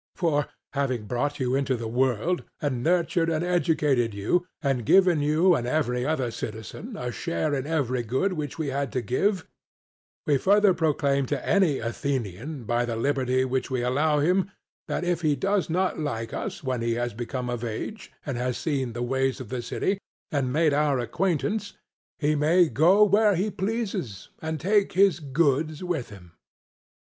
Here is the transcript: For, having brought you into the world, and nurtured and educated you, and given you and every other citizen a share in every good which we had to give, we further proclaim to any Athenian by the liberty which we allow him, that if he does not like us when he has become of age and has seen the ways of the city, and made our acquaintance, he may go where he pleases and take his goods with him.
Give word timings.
For, 0.15 0.47
having 0.73 1.05
brought 1.05 1.39
you 1.39 1.53
into 1.53 1.75
the 1.75 1.87
world, 1.87 2.43
and 2.59 2.81
nurtured 2.83 3.29
and 3.29 3.45
educated 3.45 4.15
you, 4.15 4.47
and 4.59 4.83
given 4.83 5.21
you 5.21 5.53
and 5.53 5.67
every 5.67 6.07
other 6.07 6.31
citizen 6.31 6.97
a 6.97 7.11
share 7.11 7.53
in 7.53 7.67
every 7.67 8.01
good 8.01 8.33
which 8.33 8.57
we 8.57 8.69
had 8.69 8.91
to 8.93 9.03
give, 9.03 9.47
we 10.25 10.39
further 10.39 10.73
proclaim 10.73 11.27
to 11.27 11.47
any 11.47 11.77
Athenian 11.77 12.63
by 12.63 12.83
the 12.83 12.95
liberty 12.95 13.45
which 13.45 13.69
we 13.69 13.83
allow 13.83 14.17
him, 14.17 14.49
that 14.87 15.03
if 15.03 15.21
he 15.21 15.35
does 15.35 15.69
not 15.69 15.99
like 15.99 16.33
us 16.33 16.63
when 16.63 16.81
he 16.81 16.95
has 16.95 17.13
become 17.13 17.47
of 17.47 17.63
age 17.63 18.11
and 18.25 18.37
has 18.37 18.57
seen 18.57 18.93
the 18.93 19.03
ways 19.03 19.39
of 19.39 19.49
the 19.49 19.61
city, 19.61 19.99
and 20.31 20.51
made 20.51 20.73
our 20.73 20.97
acquaintance, 20.97 21.73
he 22.17 22.33
may 22.33 22.67
go 22.67 23.03
where 23.03 23.35
he 23.35 23.51
pleases 23.51 24.29
and 24.41 24.59
take 24.59 24.93
his 24.93 25.19
goods 25.19 25.83
with 25.83 26.09
him. 26.09 26.31